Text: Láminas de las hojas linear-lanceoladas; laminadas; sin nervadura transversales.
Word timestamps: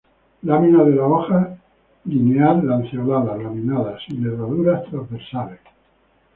Láminas 0.41 0.87
de 0.87 0.95
las 0.95 1.05
hojas 1.05 1.47
linear-lanceoladas; 2.05 3.37
laminadas; 3.43 4.01
sin 4.07 4.23
nervadura 4.23 4.81
transversales. 4.85 5.59